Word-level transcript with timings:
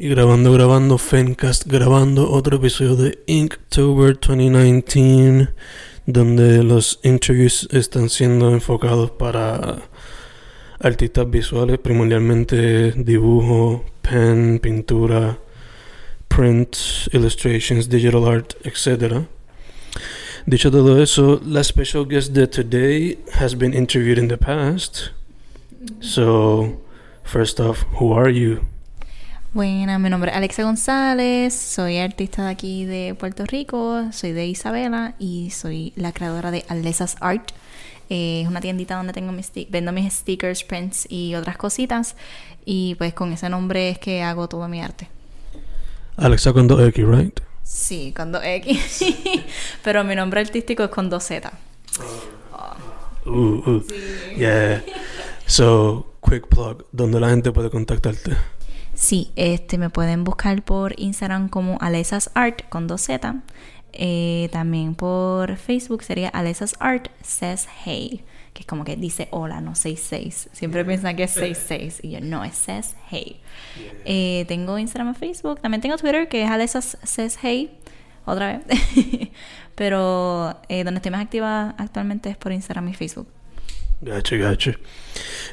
Y 0.00 0.08
grabando, 0.10 0.52
grabando, 0.52 0.96
Fencast, 0.96 1.66
grabando 1.66 2.30
otro 2.30 2.58
episodio 2.58 2.94
de 2.94 3.18
Inktober 3.26 4.16
2019, 4.20 5.48
donde 6.06 6.62
los 6.62 7.00
interviews 7.02 7.66
están 7.72 8.08
siendo 8.08 8.52
enfocados 8.52 9.10
para 9.10 9.88
artistas 10.78 11.28
visuales, 11.28 11.80
primordialmente 11.80 12.92
dibujo, 12.92 13.84
pen, 14.00 14.60
pintura, 14.60 15.36
print, 16.28 16.76
illustrations, 17.12 17.88
digital 17.88 18.24
art, 18.28 18.54
etc. 18.62 19.24
Dicho 20.46 20.70
todo 20.70 21.02
eso, 21.02 21.40
la 21.44 21.64
special 21.64 22.06
guest 22.06 22.32
de 22.34 22.46
today 22.46 23.18
has 23.32 23.58
been 23.58 23.74
interviewed 23.74 24.18
in 24.18 24.28
the 24.28 24.38
past. 24.38 25.10
So, 25.98 26.80
first 27.24 27.58
off, 27.58 27.84
who 27.98 28.12
are 28.12 28.30
you? 28.30 28.60
Bueno, 29.54 29.98
mi 29.98 30.10
nombre 30.10 30.30
es 30.30 30.36
Alexa 30.36 30.62
González, 30.62 31.54
soy 31.54 31.96
artista 31.96 32.44
de 32.44 32.50
aquí 32.50 32.84
de 32.84 33.14
Puerto 33.18 33.46
Rico, 33.46 34.04
soy 34.12 34.32
de 34.32 34.46
Isabela 34.46 35.14
y 35.18 35.48
soy 35.50 35.94
la 35.96 36.12
creadora 36.12 36.50
de 36.50 36.66
Alesas 36.68 37.16
Art. 37.20 37.52
Eh, 38.10 38.42
es 38.42 38.48
una 38.48 38.60
tiendita 38.60 38.96
donde 38.96 39.14
tengo 39.14 39.32
mis 39.32 39.50
vendo 39.70 39.90
mis 39.90 40.12
stickers, 40.12 40.64
prints 40.64 41.06
y 41.08 41.34
otras 41.34 41.56
cositas. 41.56 42.14
Y 42.66 42.94
pues 42.96 43.14
con 43.14 43.32
ese 43.32 43.48
nombre 43.48 43.88
es 43.88 43.98
que 43.98 44.22
hago 44.22 44.50
todo 44.50 44.68
mi 44.68 44.82
arte. 44.82 45.08
Alexa 46.18 46.52
con 46.52 46.66
dos 46.68 46.86
X, 46.88 47.06
right? 47.08 47.40
Sí, 47.62 48.12
con 48.14 48.32
dos 48.32 48.42
X. 48.44 49.02
Pero 49.82 50.04
mi 50.04 50.14
nombre 50.14 50.42
artístico 50.42 50.84
es 50.84 50.90
con 50.90 51.08
dos 51.08 51.24
Z. 51.24 51.50
Uh, 53.24 53.30
uh. 53.30 53.86
Yeah. 54.36 54.84
So, 55.46 56.12
quick 56.22 56.48
plug, 56.48 56.84
¿dónde 56.92 57.18
la 57.18 57.30
gente 57.30 57.50
puede 57.50 57.70
contactarte? 57.70 58.36
Sí, 58.98 59.30
este 59.36 59.78
me 59.78 59.90
pueden 59.90 60.24
buscar 60.24 60.64
por 60.64 60.98
Instagram 60.98 61.48
como 61.48 61.78
Alesas 61.80 62.32
Art 62.34 62.68
con 62.68 62.88
dos 62.88 63.02
Z. 63.02 63.36
Eh, 63.92 64.48
también 64.50 64.96
por 64.96 65.56
Facebook 65.56 66.02
sería 66.02 66.28
Alesas 66.30 66.74
Art 66.80 67.06
says 67.22 67.68
hey, 67.84 68.24
que 68.52 68.62
es 68.62 68.66
como 68.66 68.84
que 68.84 68.96
dice 68.96 69.28
hola, 69.30 69.60
no 69.60 69.76
66. 69.76 70.50
Siempre 70.52 70.84
piensan 70.84 71.14
que 71.14 71.22
es 71.22 71.30
66 71.30 72.00
y 72.02 72.10
yo 72.10 72.20
no, 72.20 72.42
es 72.42 72.56
says 72.56 72.96
hey. 73.08 73.40
Eh, 74.04 74.44
tengo 74.48 74.76
Instagram 74.76 75.12
y 75.12 75.14
Facebook. 75.14 75.60
También 75.60 75.80
tengo 75.80 75.96
Twitter 75.96 76.28
que 76.28 76.42
es 76.42 76.50
Alesas 76.50 76.98
says 77.04 77.38
hey, 77.40 77.78
otra 78.24 78.58
vez. 78.58 79.30
Pero 79.76 80.60
eh, 80.68 80.82
donde 80.82 80.98
estoy 80.98 81.12
más 81.12 81.22
activa 81.22 81.76
actualmente 81.78 82.30
es 82.30 82.36
por 82.36 82.50
Instagram 82.50 82.88
y 82.88 82.94
Facebook. 82.94 83.28
Gacho, 84.00 84.36
gacho. 84.38 84.72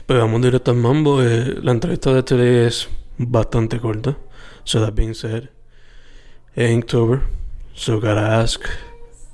Pues 0.08 0.20
vamos 0.20 0.42
directo 0.42 0.72
al 0.72 0.78
mambo. 0.78 1.22
la 1.22 1.72
entrevista 1.72 2.12
de 2.12 2.20
este 2.20 2.66
es 2.66 2.90
bastante 3.18 3.80
corta. 3.80 4.18
So 4.64 4.80
that 4.80 4.96
being 4.96 5.14
said, 5.14 5.50
Inktober. 6.56 7.22
So 7.74 8.00
gotta 8.00 8.22
ask, 8.22 8.62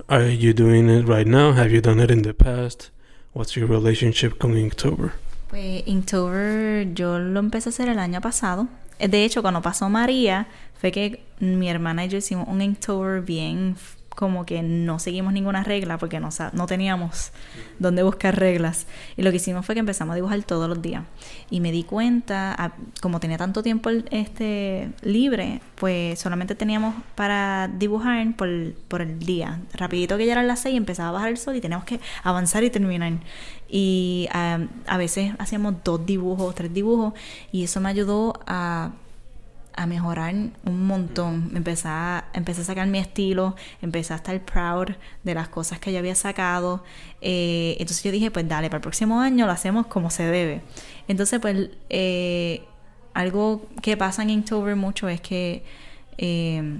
are 0.10 0.28
you 0.28 0.54
doing 0.54 0.90
it 0.90 1.08
right 1.08 1.28
now? 1.28 1.54
Have 1.54 1.72
you 1.72 1.82
done 1.82 2.00
it 2.00 2.12
in 2.12 2.24
the 2.24 2.34
past? 2.34 2.90
What's 3.34 3.56
your 3.56 3.68
relationship 3.68 4.40
con 4.40 4.56
Inktober? 4.56 5.14
Pues 5.48 5.84
Inktober 5.86 6.94
yo 6.94 7.20
lo 7.20 7.40
empecé 7.40 7.70
a 7.70 7.72
hacer 7.72 7.90
el 7.90 8.00
año 8.00 8.22
pasado. 8.22 8.68
De 9.00 9.24
hecho, 9.24 9.42
cuando 9.42 9.62
pasó 9.62 9.90
María, 9.90 10.48
fue 10.80 10.92
que 10.92 11.24
mi 11.40 11.70
hermana 11.70 12.06
y 12.06 12.10
yo 12.10 12.18
hicimos 12.18 12.48
un 12.48 12.62
Inktober 12.62 13.22
bien 13.22 13.76
como 14.16 14.46
que 14.46 14.62
no 14.62 15.00
seguimos 15.00 15.34
ninguna 15.34 15.64
regla 15.64 15.98
porque 15.98 16.20
no, 16.20 16.30
no 16.54 16.68
teníamos 16.68 17.32
dónde 17.80 18.04
buscar 18.04 18.38
reglas. 18.38 18.86
Y 19.16 19.22
lo 19.22 19.32
que 19.32 19.38
hicimos 19.38 19.66
fue 19.66 19.76
que 19.76 19.80
empezamos 19.80 20.14
a 20.14 20.16
dibujar 20.16 20.42
todos 20.44 20.68
los 20.68 20.82
días. 20.82 21.04
Y 21.50 21.62
me 21.62 21.72
di 21.72 21.84
cuenta, 21.84 22.74
como 23.02 23.20
tenía 23.20 23.38
tanto 23.38 23.64
tiempo 23.64 23.90
este 24.12 24.92
libre, 25.02 25.62
pues 25.76 26.20
solamente 26.20 26.56
teníamos 26.56 26.96
para 27.16 27.70
dibujar 27.70 28.36
por, 28.36 29.02
el 29.02 29.20
día. 29.20 29.62
Rapidito 29.74 30.18
que 30.18 30.26
ya 30.26 30.34
eran 30.34 30.48
las 30.48 30.60
seis, 30.60 30.76
empezaba 30.76 31.10
a 31.10 31.14
bajar 31.14 31.30
el 31.30 31.38
sol 31.38 31.56
y 31.56 31.62
teníamos 31.62 31.86
que 31.86 32.00
avanzar 32.24 32.64
y 32.64 32.70
terminar. 32.70 33.14
Y 33.70 34.28
a 34.32 34.98
veces 34.98 35.34
hacíamos 35.40 35.76
dos 35.84 36.06
dibujos, 36.06 36.54
tres 36.54 36.74
dibujos, 36.74 37.14
y 37.52 37.64
eso 37.64 37.80
me 37.80 37.90
ayudó 37.90 38.34
a 38.46 38.92
a 39.74 39.86
mejorar 39.86 40.34
un 40.34 40.86
montón. 40.86 41.52
Empecé 41.56 41.88
a, 41.88 42.26
empecé 42.34 42.62
a 42.62 42.64
sacar 42.66 42.88
mi 42.88 43.00
estilo, 43.00 43.56
empecé 43.82 44.14
a 44.14 44.18
estar 44.18 44.40
proud 44.42 44.96
de 45.24 45.34
las 45.34 45.50
cosas 45.50 45.80
que 45.80 45.92
yo 45.92 46.00
había 46.00 46.16
sacado. 46.16 46.84
Eh, 47.22 47.76
entonces 47.80 48.04
yo 48.04 48.12
dije, 48.12 48.32
pues 48.32 48.48
dale, 48.48 48.70
para 48.70 48.78
el 48.78 48.82
próximo 48.82 49.22
año 49.22 49.46
lo 49.46 49.52
hacemos 49.52 49.88
como 49.88 50.10
se 50.10 50.24
debe. 50.24 50.62
Entonces, 51.08 51.40
pues, 51.40 51.70
eh, 51.90 52.64
algo 53.14 53.68
que 53.82 53.98
pasa 53.98 54.24
en 54.24 54.30
Inktober 54.30 54.76
mucho 54.76 55.10
es 55.10 55.22
que 55.22 55.64
eh, 56.18 56.80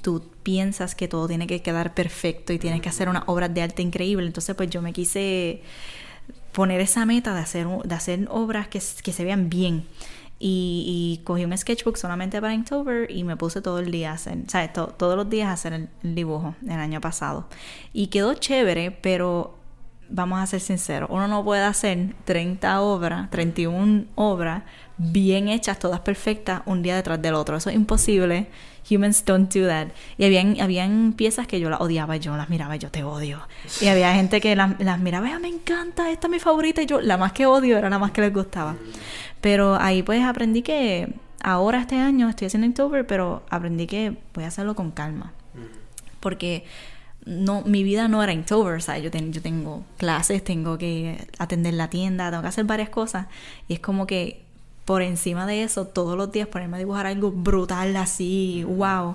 tú 0.00 0.24
piensas 0.42 0.94
que 0.94 1.08
todo 1.08 1.28
tiene 1.28 1.46
que 1.46 1.62
quedar 1.62 1.94
perfecto 1.94 2.52
y 2.52 2.58
tienes 2.58 2.80
que 2.80 2.88
hacer 2.88 3.08
una 3.08 3.24
obra 3.26 3.48
de 3.48 3.62
arte 3.62 3.82
increíble. 3.82 4.26
Entonces, 4.26 4.54
pues 4.54 4.70
yo 4.70 4.82
me 4.82 4.92
quise 4.92 5.62
poner 6.52 6.80
esa 6.80 7.06
meta 7.06 7.34
de 7.34 7.40
hacer, 7.40 7.66
de 7.66 7.94
hacer 7.94 8.26
obras 8.30 8.68
que, 8.68 8.80
que 9.02 9.12
se 9.12 9.24
vean 9.24 9.48
bien. 9.48 9.86
Y, 10.44 11.20
cogí 11.22 11.44
un 11.44 11.56
sketchbook 11.56 11.96
solamente 11.96 12.40
para 12.40 12.52
Inktober 12.52 13.08
y 13.08 13.22
me 13.22 13.36
puse 13.36 13.62
todo 13.62 13.78
el 13.78 13.92
día 13.92 14.10
a 14.10 14.14
hacer, 14.14 14.38
¿sabes? 14.48 14.72
todos 14.72 15.16
los 15.16 15.30
días 15.30 15.48
a 15.48 15.52
hacer 15.52 15.72
el, 15.72 15.88
dibujo 16.02 16.56
el 16.64 16.72
año 16.72 17.00
pasado. 17.00 17.46
Y 17.92 18.08
quedó 18.08 18.34
chévere, 18.34 18.90
pero 18.90 19.54
vamos 20.08 20.40
a 20.40 20.46
ser 20.46 20.60
sinceros, 20.60 21.08
uno 21.12 21.28
no 21.28 21.44
puede 21.44 21.62
hacer 21.62 22.14
30 22.24 22.80
obras, 22.80 23.30
31 23.30 24.06
obras 24.16 24.64
bien 24.98 25.48
hechas, 25.48 25.78
todas 25.78 26.00
perfectas, 26.00 26.62
un 26.66 26.82
día 26.82 26.96
detrás 26.96 27.20
del 27.20 27.34
otro. 27.34 27.56
Eso 27.56 27.70
es 27.70 27.76
imposible. 27.76 28.48
Humans 28.90 29.24
don't 29.24 29.52
do 29.52 29.66
that. 29.66 29.88
Y 30.18 30.24
habían, 30.24 30.60
habían 30.60 31.12
piezas 31.12 31.46
que 31.46 31.60
yo 31.60 31.70
las 31.70 31.80
odiaba, 31.80 32.16
yo 32.16 32.36
las 32.36 32.50
miraba, 32.50 32.76
yo 32.76 32.90
te 32.90 33.04
odio. 33.04 33.40
Y 33.80 33.86
había 33.86 34.14
gente 34.14 34.40
que 34.40 34.56
las, 34.56 34.78
las 34.80 34.98
miraba, 34.98 35.38
me 35.38 35.48
encanta, 35.48 36.10
esta 36.10 36.26
es 36.26 36.30
mi 36.30 36.38
favorita, 36.38 36.82
y 36.82 36.86
yo 36.86 37.00
la 37.00 37.16
más 37.16 37.32
que 37.32 37.46
odio 37.46 37.78
era 37.78 37.88
la 37.88 37.98
más 37.98 38.10
que 38.10 38.20
les 38.20 38.32
gustaba. 38.32 38.76
Pero 39.40 39.76
ahí 39.80 40.02
pues 40.02 40.22
aprendí 40.22 40.62
que 40.62 41.14
ahora 41.42 41.80
este 41.80 41.96
año 41.96 42.28
estoy 42.28 42.46
haciendo 42.46 42.66
Inktober, 42.66 43.06
pero 43.06 43.42
aprendí 43.50 43.86
que 43.86 44.16
voy 44.34 44.44
a 44.44 44.48
hacerlo 44.48 44.74
con 44.74 44.90
calma. 44.90 45.32
Porque 46.20 46.64
no, 47.24 47.62
mi 47.62 47.82
vida 47.82 48.08
no 48.08 48.22
era 48.22 48.32
Inktober, 48.32 48.74
o 48.74 48.80
sea, 48.80 48.98
yo, 48.98 49.10
yo 49.10 49.42
tengo 49.42 49.84
clases, 49.96 50.42
tengo 50.42 50.78
que 50.78 51.28
atender 51.38 51.74
la 51.74 51.88
tienda, 51.88 52.30
tengo 52.30 52.42
que 52.42 52.48
hacer 52.48 52.64
varias 52.64 52.88
cosas. 52.88 53.26
Y 53.68 53.74
es 53.74 53.80
como 53.80 54.06
que 54.06 54.44
por 54.84 55.02
encima 55.02 55.46
de 55.46 55.62
eso, 55.62 55.86
todos 55.86 56.16
los 56.16 56.32
días 56.32 56.48
ponerme 56.48 56.76
a 56.76 56.78
dibujar 56.80 57.06
algo 57.06 57.30
brutal 57.30 57.96
así, 57.96 58.64
wow, 58.66 59.14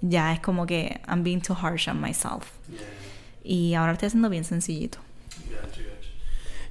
ya 0.00 0.32
es 0.32 0.40
como 0.40 0.66
que 0.66 1.00
I'm 1.08 1.24
being 1.24 1.40
too 1.40 1.56
harsh 1.60 1.88
on 1.88 2.00
myself. 2.00 2.44
Y 3.42 3.74
ahora 3.74 3.92
lo 3.92 3.94
estoy 3.94 4.08
haciendo 4.08 4.28
bien 4.28 4.44
sencillito. 4.44 4.98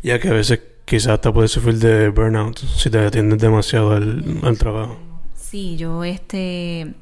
Ya 0.03 0.19
que 0.19 0.29
a 0.29 0.33
veces 0.33 0.61
quizás 0.85 1.13
hasta 1.13 1.33
puedes 1.33 1.51
sufrir 1.51 1.79
de 1.79 2.09
burnout 2.09 2.59
si 2.59 2.89
te 2.89 2.99
atiendes 2.99 3.39
demasiado 3.39 3.91
al, 3.91 4.57
trabajo. 4.57 4.97
Sí, 5.35 5.75
yo 5.75 6.03
este 6.03 6.93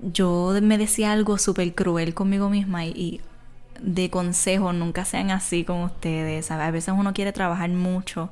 yo 0.00 0.54
me 0.62 0.78
decía 0.78 1.12
algo 1.12 1.38
súper 1.38 1.74
cruel 1.74 2.14
conmigo 2.14 2.48
misma 2.48 2.86
y, 2.86 3.20
de 3.82 4.10
consejo 4.10 4.72
nunca 4.72 5.04
sean 5.04 5.30
así 5.30 5.64
con 5.64 5.82
ustedes. 5.82 6.50
A 6.50 6.70
veces 6.70 6.94
uno 6.96 7.12
quiere 7.12 7.32
trabajar 7.32 7.70
mucho 7.70 8.30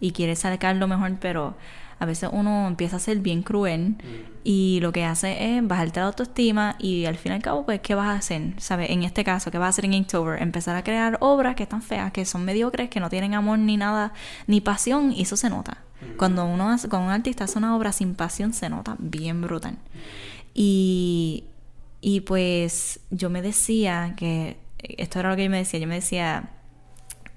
y 0.00 0.12
quiere 0.12 0.36
sacar 0.36 0.76
lo 0.76 0.88
mejor, 0.88 1.16
pero 1.20 1.54
a 2.00 2.06
veces 2.06 2.30
uno 2.32 2.66
empieza 2.66 2.96
a 2.96 2.98
ser 2.98 3.18
bien 3.18 3.42
cruel 3.42 3.94
y 4.42 4.78
lo 4.80 4.90
que 4.90 5.04
hace 5.04 5.58
es 5.58 5.66
bajarte 5.66 6.00
la 6.00 6.06
autoestima 6.06 6.76
y 6.78 7.04
al 7.04 7.18
fin 7.18 7.32
y 7.32 7.34
al 7.34 7.42
cabo, 7.42 7.66
pues, 7.66 7.80
¿qué 7.80 7.94
vas 7.94 8.08
a 8.08 8.14
hacer? 8.14 8.54
¿Sabes? 8.56 8.88
En 8.88 9.02
este 9.02 9.22
caso, 9.22 9.50
¿qué 9.50 9.58
vas 9.58 9.66
a 9.66 9.68
hacer 9.68 9.84
en 9.84 9.92
Inktober? 9.92 10.40
Empezar 10.40 10.76
a 10.76 10.82
crear 10.82 11.18
obras 11.20 11.56
que 11.56 11.64
están 11.64 11.82
feas, 11.82 12.10
que 12.10 12.24
son 12.24 12.46
mediocres, 12.46 12.88
que 12.88 13.00
no 13.00 13.10
tienen 13.10 13.34
amor 13.34 13.58
ni 13.58 13.76
nada, 13.76 14.14
ni 14.46 14.62
pasión, 14.62 15.12
y 15.12 15.22
eso 15.22 15.36
se 15.36 15.50
nota. 15.50 15.76
Cuando 16.16 16.46
uno 16.46 16.70
hace, 16.70 16.88
con 16.88 17.02
un 17.02 17.10
artista 17.10 17.44
hace 17.44 17.58
una 17.58 17.76
obra 17.76 17.92
sin 17.92 18.14
pasión, 18.14 18.54
se 18.54 18.70
nota 18.70 18.96
bien 18.98 19.42
brutal. 19.42 19.76
Y, 20.54 21.44
y 22.00 22.20
pues 22.22 23.00
yo 23.10 23.28
me 23.28 23.42
decía 23.42 24.14
que, 24.16 24.56
esto 24.82 25.18
era 25.20 25.30
lo 25.30 25.36
que 25.36 25.44
yo 25.44 25.50
me 25.50 25.58
decía, 25.58 25.80
yo 25.80 25.86
me 25.86 25.96
decía, 25.96 26.50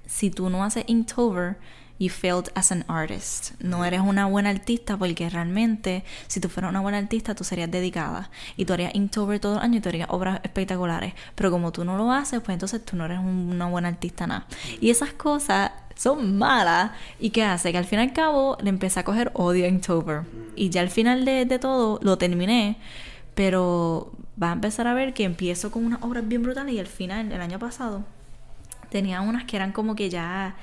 si 0.06 0.30
tú 0.30 0.50
no 0.50 0.64
haces 0.64 0.84
Inktober, 0.86 1.56
you 1.98 2.08
failed 2.08 2.50
as 2.54 2.72
an 2.72 2.84
artist. 2.88 3.52
No 3.60 3.84
eres 3.84 4.00
una 4.00 4.26
buena 4.26 4.50
artista 4.50 4.96
porque 4.96 5.28
realmente 5.30 6.04
si 6.26 6.40
tú 6.40 6.48
fueras 6.48 6.70
una 6.70 6.80
buena 6.80 6.98
artista 6.98 7.34
tú 7.34 7.44
serías 7.44 7.70
dedicada 7.70 8.30
y 8.56 8.64
tú 8.64 8.72
harías 8.72 8.94
Inktober 8.94 9.38
todo 9.38 9.54
el 9.54 9.60
año 9.60 9.78
y 9.78 9.80
tú 9.80 9.88
harías 9.88 10.08
obras 10.10 10.40
espectaculares. 10.42 11.14
Pero 11.34 11.50
como 11.50 11.72
tú 11.72 11.84
no 11.84 11.96
lo 11.96 12.12
haces, 12.12 12.40
pues 12.40 12.54
entonces 12.54 12.84
tú 12.84 12.96
no 12.96 13.04
eres 13.04 13.18
una 13.18 13.66
buena 13.66 13.88
artista 13.88 14.26
nada. 14.26 14.46
Y 14.80 14.90
esas 14.90 15.12
cosas 15.12 15.72
son 15.96 16.36
malas. 16.38 16.92
¿Y 17.20 17.30
qué 17.30 17.44
hace? 17.44 17.70
Que 17.72 17.78
al 17.78 17.84
fin 17.84 18.00
y 18.00 18.02
al 18.02 18.12
cabo 18.12 18.56
le 18.60 18.70
empecé 18.70 19.00
a 19.00 19.04
coger 19.04 19.30
odio 19.34 19.64
a 19.64 19.68
Inktober. 19.68 20.22
Y 20.56 20.70
ya 20.70 20.80
al 20.80 20.90
final 20.90 21.24
de, 21.24 21.44
de 21.44 21.58
todo 21.58 22.00
lo 22.02 22.18
terminé. 22.18 22.76
Pero 23.34 24.12
va 24.40 24.50
a 24.50 24.52
empezar 24.52 24.86
a 24.86 24.94
ver 24.94 25.14
que 25.14 25.24
empiezo 25.24 25.70
con 25.70 25.84
unas 25.84 26.02
obras 26.02 26.26
bien 26.26 26.42
brutales 26.42 26.74
y 26.74 26.78
al 26.78 26.86
final, 26.86 27.30
el 27.32 27.40
año 27.40 27.58
pasado, 27.58 28.04
tenía 28.90 29.20
unas 29.20 29.44
que 29.44 29.56
eran 29.56 29.72
como 29.72 29.94
que 29.94 30.10
ya 30.10 30.56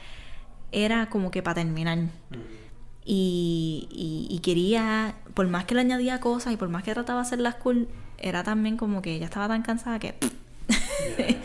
era 0.72 1.10
como 1.10 1.32
que 1.32 1.44
para 1.44 1.56
terminar. 1.56 2.00
Y, 3.04 3.88
y, 4.30 4.40
quería, 4.40 5.16
por 5.34 5.48
más 5.48 5.66
que 5.66 5.76
le 5.76 5.82
añadía 5.82 6.20
cosas 6.20 6.54
y 6.54 6.58
por 6.58 6.70
más 6.70 6.84
que 6.84 6.94
trataba 6.94 7.22
de 7.22 7.28
hacerlas 7.28 7.56
cool, 7.56 7.88
era 8.18 8.44
también 8.44 8.78
como 8.78 9.02
que 9.02 9.18
ya 9.20 9.26
estaba 9.26 9.48
tan 9.48 9.64
cansada 9.64 10.00
que... 10.00 10.16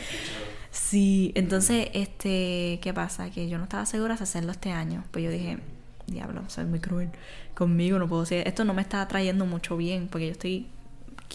sí, 0.71 1.33
entonces, 1.35 1.89
este, 1.95 2.79
¿qué 2.83 2.93
pasa? 2.95 3.31
Que 3.31 3.49
yo 3.49 3.59
no 3.59 3.65
estaba 3.65 3.87
segura 3.87 4.17
de 4.17 4.23
hacerlo 4.23 4.53
este 4.53 4.71
año. 4.71 5.03
Pues 5.11 5.25
yo 5.25 5.31
dije, 5.31 5.59
diablo, 6.07 6.43
soy 6.49 6.67
muy 6.67 6.79
cruel 6.81 7.09
conmigo, 7.55 7.99
no 7.99 8.07
puedo 8.07 8.23
hacer... 8.23 8.47
Esto 8.47 8.65
no 8.65 8.75
me 8.75 8.83
está 8.83 9.07
trayendo 9.09 9.47
mucho 9.47 9.77
bien 9.77 10.09
porque 10.09 10.27
yo 10.27 10.33
estoy... 10.33 10.67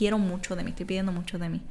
Quiero 0.02 0.18
mucho 0.18 0.56
de 0.56 0.64
mí, 0.64 0.72
estoy 0.72 0.88
pidiendo 0.88 1.12
mucho 1.12 1.38
de 1.38 1.48
mí. 1.48 1.62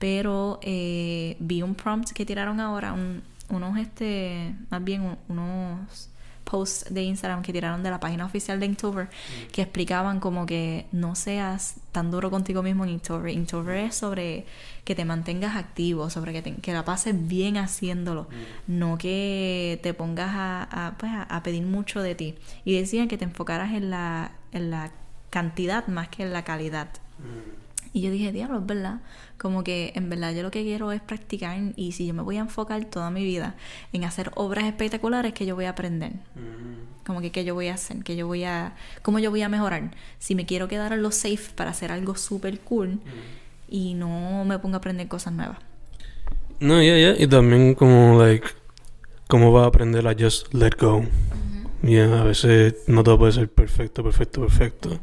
Pero 0.00 0.58
eh, 0.62 1.36
vi 1.38 1.62
un 1.62 1.76
prompt 1.76 2.10
que 2.10 2.26
tiraron 2.26 2.58
ahora, 2.58 2.92
un, 2.92 3.22
unos, 3.50 3.78
este, 3.78 4.52
más 4.68 4.82
bien 4.82 5.16
unos 5.28 6.10
posts 6.42 6.92
de 6.92 7.04
Instagram 7.04 7.42
que 7.42 7.52
tiraron 7.52 7.84
de 7.84 7.90
la 7.90 8.00
página 8.00 8.26
oficial 8.26 8.58
de 8.58 8.66
Inktober 8.66 9.04
mm. 9.04 9.52
que 9.52 9.62
explicaban 9.62 10.18
como 10.18 10.44
que 10.44 10.86
no 10.90 11.14
seas 11.14 11.76
tan 11.92 12.10
duro 12.10 12.32
contigo 12.32 12.64
mismo 12.64 12.82
en 12.82 12.90
Inktober. 12.90 13.32
Inktober 13.32 13.76
es 13.76 13.94
sobre 13.94 14.44
que 14.82 14.96
te 14.96 15.04
mantengas 15.04 15.54
activo, 15.54 16.10
sobre 16.10 16.32
que, 16.32 16.56
que 16.56 16.72
la 16.72 16.84
pases 16.84 17.28
bien 17.28 17.58
haciéndolo, 17.58 18.24
mm. 18.24 18.76
no 18.76 18.98
que 18.98 19.78
te 19.84 19.94
pongas 19.94 20.30
a, 20.32 20.96
pues, 20.98 21.12
a, 21.14 21.42
pedir 21.44 21.62
mucho 21.62 22.02
de 22.02 22.16
ti. 22.16 22.34
Y 22.64 22.74
decían 22.74 23.06
que 23.06 23.16
te 23.16 23.24
enfocaras 23.24 23.72
en 23.72 23.88
la, 23.90 24.32
en 24.50 24.72
la 24.72 24.90
cantidad 25.30 25.86
más 25.86 26.08
que 26.08 26.24
en 26.24 26.32
la 26.32 26.42
calidad. 26.42 26.88
Mm. 27.20 27.67
Y 27.92 28.02
yo 28.02 28.10
dije, 28.10 28.32
diablo, 28.32 28.58
es 28.58 28.66
verdad. 28.66 29.00
Como 29.38 29.64
que 29.64 29.92
en 29.94 30.10
verdad 30.10 30.34
yo 30.34 30.42
lo 30.42 30.50
que 30.50 30.62
quiero 30.62 30.92
es 30.92 31.00
practicar 31.00 31.58
y 31.76 31.92
si 31.92 32.06
yo 32.06 32.14
me 32.14 32.22
voy 32.22 32.36
a 32.36 32.40
enfocar 32.40 32.84
toda 32.84 33.10
mi 33.10 33.24
vida 33.24 33.54
en 33.92 34.04
hacer 34.04 34.30
obras 34.34 34.64
espectaculares, 34.64 35.32
que 35.32 35.46
yo 35.46 35.54
voy 35.54 35.64
a 35.64 35.70
aprender? 35.70 36.12
Mm. 36.34 37.04
Como 37.06 37.20
que 37.20 37.30
qué 37.30 37.44
yo 37.44 37.54
voy 37.54 37.68
a 37.68 37.74
hacer, 37.74 38.02
que 38.02 38.16
yo 38.16 38.26
voy 38.26 38.44
a, 38.44 38.74
cómo 39.02 39.18
yo 39.18 39.30
voy 39.30 39.42
a 39.42 39.48
mejorar. 39.48 39.90
Si 40.18 40.34
me 40.34 40.44
quiero 40.44 40.68
quedar 40.68 40.92
en 40.92 41.02
lo 41.02 41.10
safe 41.10 41.50
para 41.54 41.70
hacer 41.70 41.90
algo 41.92 42.16
súper 42.16 42.60
cool 42.60 42.88
mm. 42.90 43.00
y 43.68 43.94
no 43.94 44.44
me 44.44 44.58
pongo 44.58 44.74
a 44.74 44.78
aprender 44.78 45.08
cosas 45.08 45.32
nuevas. 45.32 45.58
No, 46.60 46.82
ya, 46.82 46.98
ya. 46.98 47.14
Y 47.16 47.26
también 47.28 47.74
como, 47.74 48.20
like, 48.20 48.46
cómo 49.28 49.52
va 49.52 49.64
a 49.64 49.66
aprender 49.68 50.06
a 50.06 50.14
just 50.18 50.52
let 50.52 50.72
go. 50.78 51.04
Y 51.82 51.96
a 51.98 52.24
veces 52.24 52.74
no 52.88 53.04
todo 53.04 53.18
puede 53.18 53.32
ser 53.32 53.48
perfecto, 53.48 54.02
perfecto, 54.02 54.40
perfecto. 54.40 54.98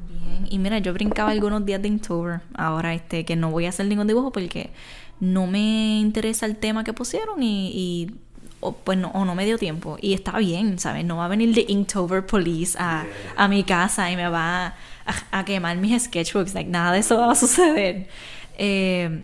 Y 0.50 0.60
mira, 0.60 0.80
yo 0.80 0.94
brincaba 0.94 1.32
algunos 1.32 1.66
días 1.66 1.82
de 1.82 1.88
Inktober. 1.88 2.42
Ahora, 2.56 2.94
este, 2.94 3.26
que 3.26 3.36
no 3.36 3.52
voy 3.52 3.66
a 3.66 3.70
hacer 3.70 3.86
ningún 3.88 4.08
dibujo 4.08 4.32
porque 4.32 4.72
no 5.20 5.48
me 5.48 6.00
interesa 6.00 6.46
el 6.46 6.58
tema 6.58 6.84
que 6.84 6.94
pusieron 6.94 7.42
y, 7.42 8.12
o, 8.60 8.74
pues 8.74 8.98
no, 8.98 9.10
o 9.10 9.26
no 9.26 9.36
me 9.36 9.46
dio 9.46 9.58
tiempo. 9.58 9.98
Y 10.02 10.14
está 10.14 10.38
bien, 10.38 10.80
¿sabes? 10.80 11.06
No 11.06 11.18
va 11.18 11.26
a 11.26 11.28
venir 11.28 11.54
de 11.54 11.66
Inktober 11.68 12.26
Police 12.26 12.78
a, 12.80 13.06
a 13.36 13.48
mi 13.48 13.64
casa 13.64 14.12
y 14.12 14.16
me 14.16 14.28
va 14.28 14.76
a, 15.32 15.46
quemar 15.46 15.78
mis 15.78 16.04
sketchbooks. 16.04 16.54
Like, 16.54 16.70
nada 16.70 16.92
de 16.92 17.00
eso 17.00 17.18
va 17.18 17.32
a 17.32 17.36
suceder. 17.36 18.08
Eh, 18.58 19.24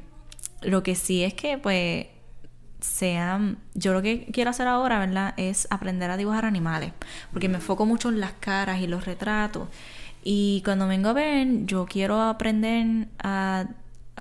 lo 0.62 0.84
que 0.84 0.96
sí 0.96 1.24
es 1.24 1.34
que, 1.34 1.58
pues, 1.58 2.08
sean. 2.82 3.58
Yo 3.74 3.94
lo 3.94 4.02
que 4.02 4.26
quiero 4.32 4.50
hacer 4.50 4.68
ahora, 4.68 5.00
¿verdad? 5.00 5.34
Es 5.38 5.68
aprender 5.70 6.12
a 6.12 6.18
dibujar 6.18 6.46
animales. 6.46 6.94
Porque 7.32 7.50
me 7.50 7.56
enfoco 7.56 7.86
mucho 7.86 8.10
en 8.10 8.20
las 8.20 8.34
caras 8.34 8.82
y 8.82 8.88
los 8.88 9.06
retratos. 9.06 9.70
Y 10.24 10.62
cuando 10.64 10.88
vengo 10.88 11.10
a 11.10 11.14
ver, 11.14 11.66
yo 11.66 11.86
quiero 11.86 12.22
aprender 12.22 13.08
a, 13.20 13.68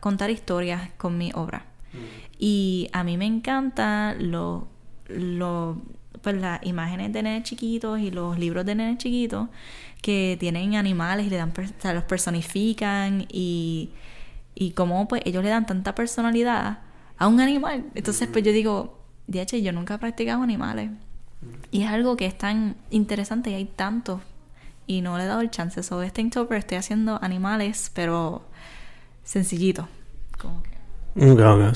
contar 0.01 0.31
historias 0.31 0.91
con 0.97 1.19
mi 1.19 1.31
obra. 1.35 1.67
Mm. 1.93 1.97
Y 2.39 2.89
a 2.93 3.05
mí 3.05 3.19
me 3.19 3.27
encanta 3.27 4.15
lo, 4.19 4.67
lo, 5.09 5.77
pues 6.23 6.37
las 6.37 6.65
imágenes 6.65 7.13
de 7.13 7.23
nenes 7.23 7.43
chiquitos 7.43 8.01
y 8.01 8.11
los 8.11 8.39
libros 8.39 8.65
de 8.65 8.75
nenes 8.75 8.99
chiquitos 8.99 9.49
que 10.01 10.37
tienen 10.41 10.75
animales 10.77 11.27
y 11.27 11.31
le 11.31 11.37
dan, 11.37 11.53
los 11.95 12.05
personifican 12.05 13.27
y, 13.29 13.91
y 14.55 14.71
cómo 14.71 15.07
pues 15.07 15.21
ellos 15.27 15.45
le 15.45 15.51
dan 15.51 15.67
tanta 15.67 15.95
personalidad 15.95 16.79
a 17.19 17.29
un 17.29 17.41
animal. 17.41 17.85
Entonces 17.95 18.27
pues 18.33 18.43
yo 18.43 18.53
digo, 18.53 18.99
de 19.27 19.43
hecho 19.43 19.59
yo 19.59 19.73
nunca 19.73 19.95
he 19.95 19.99
practicado 19.99 20.43
animales. 20.43 20.91
Mm. 20.91 21.47
Y 21.73 21.83
es 21.83 21.91
algo 21.91 22.17
que 22.17 22.25
es 22.25 22.39
tan 22.39 22.77
interesante 22.91 23.51
y 23.51 23.55
hay 23.55 23.67
tantos 23.67 24.23
y 24.91 25.03
no 25.03 25.17
le 25.17 25.25
he 25.25 25.27
dado 25.29 25.41
el 25.41 25.51
chance. 25.53 25.85
So, 25.85 26.03
este 26.03 26.21
Inktober 26.21 26.59
estoy 26.59 26.77
haciendo 26.77 27.23
animales, 27.23 27.93
pero 27.95 28.43
sencillito. 29.23 29.89
Como 30.37 30.65
que... 30.65 30.71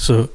So, 0.01 0.31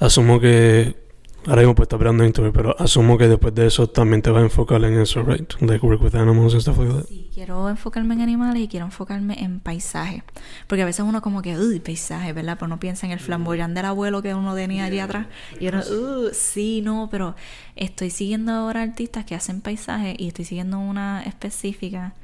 asumo 0.00 0.40
que 0.40 1.03
ahora 1.46 1.62
mismo 1.62 1.74
pues 1.74 1.86
está 1.86 1.96
esperando 1.96 2.24
Inktober, 2.24 2.52
pero 2.52 2.76
asumo 2.78 3.18
que 3.18 3.28
después 3.28 3.54
de 3.54 3.66
eso 3.66 3.88
también 3.88 4.22
te 4.22 4.30
vas 4.30 4.40
a 4.40 4.44
enfocar 4.44 4.82
en 4.84 4.98
eso, 4.98 5.22
right? 5.22 5.52
Like 5.60 5.84
work 5.84 6.02
with 6.02 6.14
animals 6.14 6.54
and 6.54 6.62
stuff 6.62 6.78
like 6.78 6.92
that. 6.92 7.06
Sí, 7.06 7.30
quiero 7.32 7.68
enfocarme 7.68 8.14
en 8.14 8.22
animales 8.22 8.62
y 8.62 8.68
quiero 8.68 8.86
enfocarme 8.86 9.42
en 9.42 9.60
paisaje. 9.60 10.22
Porque 10.66 10.82
a 10.82 10.86
veces 10.86 11.04
uno 11.06 11.22
como 11.22 11.42
que, 11.42 11.56
uy, 11.56 11.80
paisaje, 11.80 12.32
¿verdad? 12.32 12.56
Pero 12.58 12.68
no 12.68 12.80
piensa 12.80 13.06
en 13.06 13.12
el 13.12 13.20
flamboyán 13.20 13.74
del 13.74 13.86
abuelo 13.86 14.22
que 14.22 14.34
uno 14.34 14.54
tenía 14.54 14.84
allí 14.84 14.98
atrás. 14.98 15.26
Y 15.60 15.68
uno, 15.68 15.80
uh, 15.80 16.30
sí, 16.32 16.80
no, 16.82 17.08
pero 17.10 17.34
estoy 17.76 18.10
siguiendo 18.10 18.52
ahora 18.52 18.82
artistas 18.82 19.24
que 19.24 19.34
hacen 19.34 19.60
paisaje 19.60 20.14
y 20.18 20.28
estoy 20.28 20.44
siguiendo 20.44 20.78
una 20.78 21.22
específica 21.22 22.14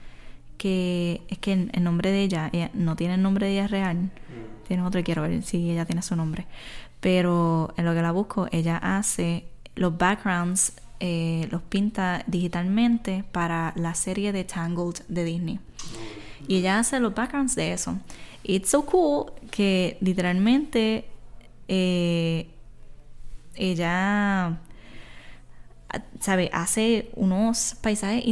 que 0.61 1.23
es 1.29 1.39
que 1.39 1.55
el, 1.55 1.83
nombre 1.83 2.11
de 2.11 2.23
ella, 2.23 2.51
no 2.75 2.95
tiene 2.95 3.15
el 3.15 3.23
nombre 3.23 3.47
de 3.47 3.53
ella 3.53 3.67
real, 3.67 3.97
mm. 3.97 4.67
tiene 4.69 4.83
otro 4.83 5.03
quiero 5.03 5.23
ver 5.23 5.43
si 5.43 5.71
ella 5.71 5.87
tiene 5.87 6.03
su 6.03 6.15
nombre. 6.17 6.47
Pero 7.01 7.73
en 7.79 7.87
lo 7.87 7.95
que 7.95 8.03
la 8.03 8.12
busco, 8.12 8.47
ella 8.53 8.77
hace 8.77 9.47
los 9.75 9.97
backgrounds, 9.97 10.75
eh, 11.01 11.49
los 11.51 11.62
pinta 11.62 12.25
digitalmente 12.27 13.25
para 13.33 13.73
la 13.75 13.95
serie 13.95 14.33
de 14.33 14.45
Tangled 14.45 15.03
de 15.09 15.25
Disney. 15.25 15.61
Y 16.47 16.57
ella 16.57 16.81
hace 16.81 17.01
los 17.01 17.15
backgrounds 17.15 17.55
de 17.55 17.73
eso. 17.73 17.97
It's 18.43 18.69
so 18.69 18.85
cool 18.85 19.33
que 19.51 19.97
literalmente 20.03 21.07
eh, 21.69 22.49
ella, 23.55 24.59
¿sabe? 26.21 26.50
Hace 26.52 27.11
unos 27.14 27.76
paisajes 27.81 28.25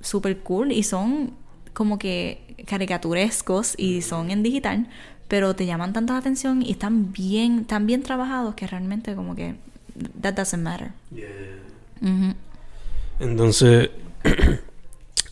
super 0.00 0.38
cool 0.44 0.70
y 0.70 0.84
son 0.84 1.41
como 1.72 1.98
que 1.98 2.64
caricaturescos 2.66 3.74
y 3.78 4.02
son 4.02 4.30
en 4.30 4.42
digital, 4.42 4.88
pero 5.28 5.54
te 5.54 5.66
llaman 5.66 5.92
tanta 5.92 6.12
la 6.12 6.18
atención 6.18 6.62
y 6.62 6.72
están 6.72 7.12
bien, 7.12 7.64
tan 7.64 7.86
bien 7.86 8.02
trabajados 8.02 8.54
que 8.54 8.66
realmente 8.66 9.14
como 9.14 9.34
que 9.34 9.54
that 10.20 10.34
doesn't 10.34 10.62
matter. 10.62 10.92
Entonces, 13.18 13.90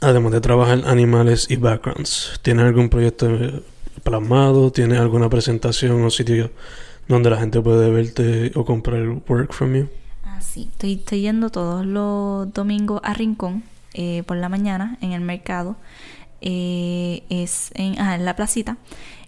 además 0.01 0.33
de 0.33 0.41
trabajar 0.41 0.83
animales 0.87 1.47
y 1.51 1.57
backgrounds, 1.57 2.41
¿tienes 2.43 2.65
algún 2.65 2.89
proyecto 2.89 3.29
plasmado? 4.03 4.71
¿Tienes 4.73 4.99
alguna 4.99 5.29
presentación 5.29 6.03
o 6.05 6.11
sitio 6.11 6.51
donde 7.09 7.31
la 7.31 7.39
gente 7.39 7.61
puede 7.61 7.91
verte 7.91 8.53
o 8.55 8.65
comprar 8.65 9.07
work 9.29 9.53
from 9.53 9.75
you? 9.75 9.89
Ah, 10.25 10.41
sí. 10.41 10.69
Estoy, 10.73 10.95
estoy 10.95 11.23
yendo 11.23 11.51
todos 11.51 11.85
los 11.85 12.53
domingos 12.55 13.01
a 13.05 13.15
Rincón 13.15 13.65
eh, 13.95 14.23
por 14.25 14.37
la 14.37 14.49
mañana 14.49 14.97
en 15.01 15.13
el 15.13 15.21
mercado. 15.21 15.77
Eh, 16.41 17.23
es 17.29 17.71
en, 17.75 17.99
en 17.99 18.25
la 18.25 18.37
placita. 18.37 18.77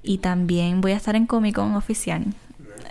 Y 0.02 0.18
también 0.18 0.80
voy 0.80 0.92
a 0.92 0.96
estar 0.96 1.14
en 1.14 1.26
Comic 1.26 1.54
Con 1.54 1.74
oficial. 1.74 2.24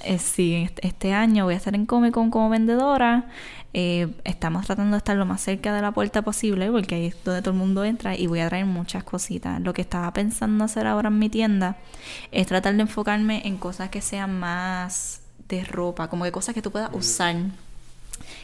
Eh, 0.03 0.17
sí, 0.17 0.69
este 0.81 1.13
año 1.13 1.45
voy 1.45 1.53
a 1.53 1.57
estar 1.57 1.75
en 1.75 1.85
Comic 1.85 2.13
Con 2.13 2.31
como 2.31 2.49
vendedora. 2.49 3.25
Eh, 3.73 4.09
estamos 4.25 4.65
tratando 4.65 4.95
de 4.95 4.97
estar 4.97 5.15
lo 5.15 5.25
más 5.25 5.41
cerca 5.41 5.73
de 5.73 5.81
la 5.81 5.93
puerta 5.93 6.23
posible 6.23 6.69
porque 6.69 6.95
ahí 6.95 7.05
es 7.05 7.23
donde 7.23 7.41
todo 7.41 7.53
el 7.53 7.57
mundo 7.57 7.85
entra 7.85 8.17
y 8.17 8.27
voy 8.27 8.39
a 8.39 8.49
traer 8.49 8.65
muchas 8.65 9.03
cositas. 9.03 9.61
Lo 9.61 9.73
que 9.73 9.81
estaba 9.81 10.11
pensando 10.13 10.65
hacer 10.65 10.87
ahora 10.87 11.07
en 11.07 11.19
mi 11.19 11.29
tienda 11.29 11.77
es 12.31 12.47
tratar 12.47 12.75
de 12.75 12.81
enfocarme 12.81 13.47
en 13.47 13.57
cosas 13.57 13.89
que 13.89 14.01
sean 14.01 14.39
más 14.39 15.21
de 15.47 15.63
ropa, 15.63 16.09
como 16.09 16.25
que 16.25 16.31
cosas 16.31 16.55
que 16.55 16.61
tú 16.61 16.71
puedas 16.71 16.89
usar. 16.93 17.35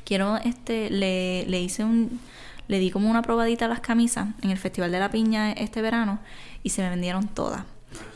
Quiero, 0.06 0.38
este, 0.38 0.90
le, 0.90 1.46
le 1.48 1.62
hice 1.62 1.84
un, 1.84 2.20
le 2.68 2.80
di 2.80 2.92
como 2.92 3.10
una 3.10 3.22
probadita 3.22 3.66
a 3.66 3.68
las 3.68 3.80
camisas 3.80 4.30
en 4.42 4.52
el 4.52 4.58
Festival 4.58 4.92
de 4.92 5.00
la 5.00 5.10
Piña 5.10 5.52
este 5.52 5.82
verano 5.82 6.20
y 6.64 6.70
se 6.70 6.82
me 6.82 6.90
vendieron 6.90 7.28
todas 7.28 7.64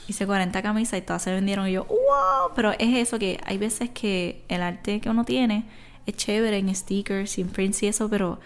hice 0.08 0.25
40 0.25 0.62
camisas 0.62 1.00
y 1.00 1.01
todas 1.01 1.22
se 1.22 1.31
vendieron 1.31 1.67
y 1.67 1.74
yo, 1.74 1.86
wow, 1.86 2.51
pero 2.55 2.72
es 2.74 2.96
eso 2.96 3.17
que 3.17 3.39
hay 3.46 3.58
veces 3.58 3.89
que 3.89 4.43
el 4.48 4.62
arte 4.62 5.00
que 5.00 5.10
uno 5.10 5.24
tiene 5.25 5.65
es 6.05 6.15
chévere 6.15 6.58
en 6.58 6.74
stickers, 6.74 7.38
en 7.38 7.50
prints 7.50 7.84
y 7.84 7.88
eso, 7.88 8.10
pero 8.10 8.39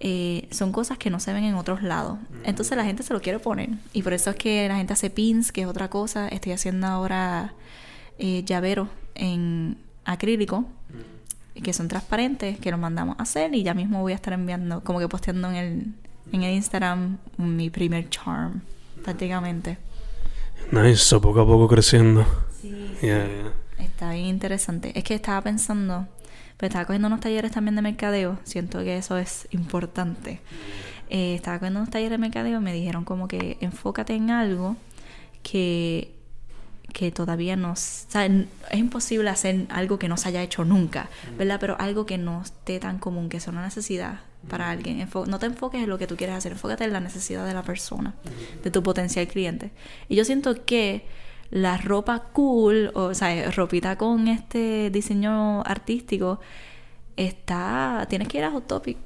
eh, 0.00 0.46
son 0.50 0.72
cosas 0.72 0.98
que 0.98 1.10
no 1.10 1.20
se 1.20 1.32
ven 1.32 1.44
en 1.44 1.54
otros 1.54 1.82
lados. 1.82 2.18
Entonces 2.44 2.76
la 2.76 2.84
gente 2.84 3.02
se 3.02 3.12
lo 3.12 3.20
quiere 3.20 3.38
poner. 3.38 3.70
Y 3.92 4.02
por 4.02 4.12
eso 4.12 4.30
es 4.30 4.36
que 4.36 4.68
la 4.68 4.76
gente 4.76 4.92
hace 4.92 5.10
pins, 5.10 5.50
que 5.50 5.62
es 5.62 5.66
otra 5.66 5.88
cosa. 5.88 6.28
Estoy 6.28 6.52
haciendo 6.52 6.86
ahora 6.86 7.54
eh, 8.18 8.44
llaveros 8.44 8.88
en 9.14 9.78
acrílico, 10.04 10.66
que 11.62 11.72
son 11.72 11.88
transparentes, 11.88 12.58
que 12.58 12.70
los 12.70 12.80
mandamos 12.80 13.16
a 13.18 13.22
hacer 13.22 13.54
y 13.54 13.62
ya 13.62 13.74
mismo 13.74 14.00
voy 14.00 14.12
a 14.12 14.16
estar 14.16 14.32
enviando, 14.32 14.82
como 14.82 14.98
que 14.98 15.08
posteando 15.08 15.48
en 15.50 15.54
el, 15.54 15.94
en 16.32 16.42
el 16.42 16.54
Instagram 16.54 17.18
mi 17.36 17.70
primer 17.70 18.08
charm, 18.10 18.62
prácticamente. 19.02 19.78
Nice, 20.72 20.96
so 20.96 21.20
poco 21.20 21.40
a 21.40 21.46
poco 21.46 21.68
creciendo. 21.68 22.26
Sí. 22.60 22.70
Yeah, 23.00 23.26
yeah. 23.26 23.52
Está 23.78 24.12
bien 24.12 24.26
interesante. 24.26 24.92
Es 24.98 25.04
que 25.04 25.14
estaba 25.14 25.40
pensando, 25.40 26.06
pues 26.56 26.70
estaba 26.70 26.84
cogiendo 26.84 27.08
unos 27.08 27.20
talleres 27.20 27.52
también 27.52 27.76
de 27.76 27.82
mercadeo. 27.82 28.38
Siento 28.44 28.80
que 28.80 28.96
eso 28.96 29.16
es 29.16 29.48
importante. 29.50 30.40
Eh, 31.10 31.34
estaba 31.34 31.58
cogiendo 31.58 31.80
unos 31.80 31.90
talleres 31.90 32.10
de 32.12 32.18
mercadeo 32.18 32.58
y 32.60 32.62
me 32.62 32.72
dijeron 32.72 33.04
como 33.04 33.28
que 33.28 33.56
enfócate 33.60 34.14
en 34.14 34.30
algo 34.30 34.76
que, 35.42 36.17
que 36.92 37.10
todavía 37.12 37.54
no... 37.56 37.72
o 37.72 37.76
sea, 37.76 38.24
n- 38.26 38.46
es 38.70 38.78
imposible 38.78 39.28
hacer 39.30 39.66
algo 39.68 39.98
que 39.98 40.08
no 40.08 40.16
se 40.16 40.28
haya 40.28 40.42
hecho 40.42 40.64
nunca, 40.64 41.08
¿verdad? 41.36 41.58
Pero 41.60 41.76
algo 41.78 42.06
que 42.06 42.18
no 42.18 42.42
esté 42.42 42.80
tan 42.80 42.98
común, 42.98 43.28
que 43.28 43.40
sea 43.40 43.52
una 43.52 43.62
necesidad 43.62 44.20
para 44.48 44.70
alguien. 44.70 44.98
Enfo- 45.06 45.26
no 45.26 45.38
te 45.38 45.46
enfoques 45.46 45.82
en 45.82 45.88
lo 45.90 45.98
que 45.98 46.06
tú 46.06 46.16
quieres 46.16 46.34
hacer, 46.36 46.52
enfócate 46.52 46.84
en 46.84 46.92
la 46.92 47.00
necesidad 47.00 47.46
de 47.46 47.54
la 47.54 47.62
persona, 47.62 48.14
de 48.64 48.70
tu 48.70 48.82
potencial 48.82 49.26
cliente. 49.28 49.70
Y 50.08 50.16
yo 50.16 50.24
siento 50.24 50.64
que 50.64 51.04
la 51.50 51.76
ropa 51.76 52.20
cool, 52.32 52.90
o, 52.94 53.14
sea, 53.14 53.50
ropita 53.50 53.96
con 53.96 54.28
este 54.28 54.90
diseño 54.90 55.62
artístico, 55.62 56.40
está. 57.16 58.06
Tienes 58.08 58.28
que 58.28 58.38
ir 58.38 58.44
a 58.44 58.50
Hot 58.50 58.66
Topic. 58.66 58.96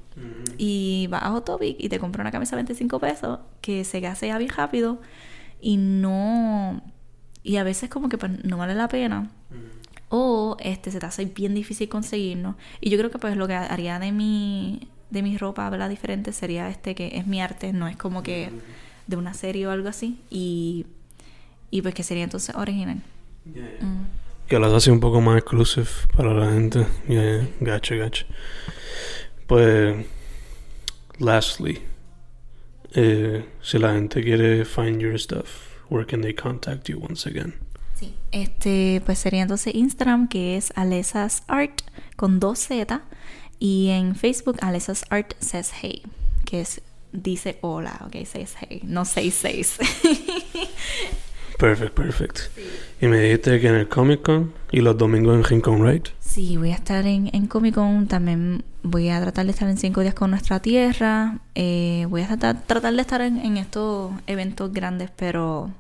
Y 0.59 1.07
vas 1.11 1.23
a 1.23 1.31
Hot 1.31 1.45
Topic 1.47 1.77
y 1.79 1.89
te 1.89 1.99
compras 1.99 2.23
una 2.25 2.31
camisa 2.31 2.55
de 2.55 2.63
25 2.63 3.01
pesos 3.01 3.39
que 3.63 3.83
se 3.85 4.01
gasea 4.01 4.37
bien 4.39 4.51
rápido 4.51 5.01
y 5.61 5.79
no. 5.79 6.83
Y 7.43 7.57
a 7.57 7.65
veces, 7.65 7.91
como 7.91 8.09
que 8.09 8.19
pues, 8.19 8.45
no 8.45 8.57
vale 8.57 8.75
la 8.75 8.89
pena. 8.89 9.31
O 10.09 10.57
este 10.61 10.91
se 10.91 11.01
te 11.01 11.07
hace 11.07 11.25
bien 11.25 11.55
difícil 11.55 11.89
conseguirlo. 11.89 12.57
Y 12.81 12.91
yo 12.91 12.99
creo 12.99 13.11
que 13.11 13.19
pues 13.19 13.37
lo 13.37 13.47
que 13.47 13.55
haría 13.55 13.99
de 13.99 14.13
mi, 14.13 14.89
de 15.11 15.23
mi 15.23 15.39
ropa, 15.39 15.69
¿verdad? 15.71 15.89
Diferente 15.89 16.33
sería 16.33 16.69
este 16.69 16.95
que 16.95 17.17
es 17.17 17.27
mi 17.27 17.41
arte, 17.41 17.73
no 17.73 17.89
es 17.89 17.97
como 17.97 18.23
que 18.23 18.51
de 19.07 19.17
una 19.17 19.33
serie 19.33 19.67
o 19.67 19.71
algo 19.71 19.89
así. 19.89 20.19
Y, 20.29 20.87
y 21.71 21.81
pues 21.83 21.95
que 21.95 22.03
sería 22.03 22.25
entonces 22.25 22.55
original. 22.55 23.01
Mm. 23.47 24.05
Que 24.47 24.59
las 24.59 24.73
hace 24.73 24.91
un 24.91 25.01
poco 25.01 25.21
más 25.21 25.39
exclusive 25.39 25.89
para 26.15 26.35
la 26.35 26.53
gente. 26.53 26.87
Yeah, 27.09 27.23
yeah. 27.23 27.49
Gotcha, 27.61 27.97
gotcha. 27.97 28.27
Pues, 29.47 30.07
lastly, 31.19 31.81
eh, 32.95 33.45
si 33.63 33.79
la 33.79 33.95
gente 33.95 34.23
quiere 34.23 34.65
find 34.65 35.01
your 35.01 35.19
stuff, 35.19 35.72
where 35.93 36.07
can 36.07 36.23
they 36.23 36.35
contact 36.35 36.89
you 36.89 36.99
once 36.99 37.29
again? 37.29 37.55
Sí. 37.95 38.15
Este, 38.33 39.03
pues 39.05 39.19
sería 39.19 39.43
entonces 39.43 39.75
Instagram, 39.75 40.29
que 40.29 40.57
es 40.57 40.73
Alesas 40.75 41.45
Art 41.47 41.83
con 42.17 42.41
dos 42.41 42.59
Z. 42.59 43.03
Y 43.59 43.91
en 43.91 44.17
Facebook, 44.17 44.57
Alesas 44.61 45.05
Art 45.11 45.35
says 45.39 45.71
hey, 45.81 46.03
que 46.45 46.63
es 46.63 46.81
dice 47.13 47.59
hola, 47.61 48.01
ok, 48.07 48.25
says 48.25 48.57
hey, 48.59 48.81
no 48.85 49.05
seis 49.05 49.35
seis. 49.35 49.79
Perfect, 51.63 51.95
perfect. 51.95 52.39
Y 53.01 53.07
me 53.07 53.21
dijiste 53.21 53.61
que 53.61 53.69
en 53.69 53.77
el 53.77 53.89
Comic 53.89 54.23
Con 54.23 54.53
y 54.73 54.81
los 54.81 54.99
domingos 54.99 55.37
en 55.37 55.45
Rincon, 55.45 55.87
right? 55.87 56.09
Sí, 56.19 56.57
voy 56.57 56.73
a 56.73 56.75
estar 56.75 57.07
en, 57.07 57.31
en 57.33 57.47
Comic 57.47 57.77
Con. 57.77 58.09
También 58.09 58.65
voy 58.83 59.11
a 59.11 59.21
tratar 59.21 59.45
de 59.45 59.53
estar 59.53 59.69
en 59.69 59.79
cinco 59.79 60.01
días 60.01 60.15
con 60.15 60.31
nuestra 60.31 60.59
tierra. 60.59 61.39
Eh, 61.55 62.07
voy 62.09 62.23
a 62.23 62.27
tratar, 62.27 62.63
tratar 62.63 62.95
de 62.95 63.01
estar 63.01 63.21
en, 63.21 63.39
en 63.39 63.59
estos 63.59 64.11
eventos 64.27 64.73
grandes, 64.73 65.11
pero 65.15 65.71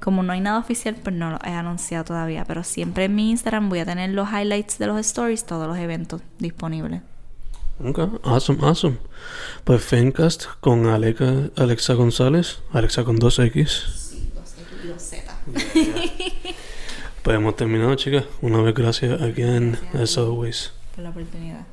como 0.00 0.22
no 0.22 0.32
hay 0.32 0.40
nada 0.40 0.58
oficial, 0.58 0.96
pues 1.02 1.14
no 1.14 1.30
lo 1.30 1.38
he 1.44 1.50
anunciado 1.50 2.04
todavía. 2.04 2.44
Pero 2.44 2.64
siempre 2.64 3.04
en 3.04 3.14
mi 3.14 3.30
Instagram 3.30 3.68
voy 3.68 3.80
a 3.80 3.84
tener 3.84 4.10
los 4.10 4.28
highlights 4.28 4.78
de 4.78 4.86
los 4.86 4.98
stories, 5.00 5.44
todos 5.44 5.66
los 5.66 5.78
eventos 5.78 6.22
disponibles. 6.38 7.02
Ok, 7.84 7.98
awesome, 8.24 8.64
awesome. 8.64 8.98
Pues 9.64 9.84
Fencast 9.84 10.46
con 10.60 10.86
Alexa, 10.86 11.50
Alexa 11.56 11.94
González, 11.94 12.60
Alexa 12.72 13.04
con 13.04 13.18
2X. 13.18 13.98
Pues 17.22 17.36
hemos 17.36 17.56
terminado, 17.56 17.94
chicas. 17.94 18.24
Una 18.40 18.62
vez 18.62 18.74
gracias 18.74 19.20
again, 19.20 19.76
as 19.92 20.16
always. 20.16 20.72
Por 20.94 21.04
la 21.04 21.10
oportunidad. 21.10 21.66